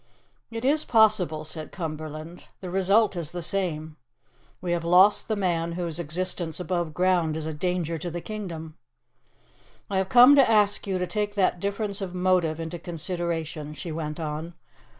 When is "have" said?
4.71-4.83, 9.99-10.09